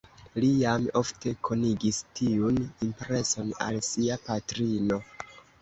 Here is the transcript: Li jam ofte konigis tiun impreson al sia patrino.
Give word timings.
Li 0.43 0.47
jam 0.59 0.87
ofte 1.01 1.33
konigis 1.49 1.99
tiun 2.21 2.59
impreson 2.87 3.55
al 3.67 3.81
sia 3.91 4.21
patrino. 4.27 5.03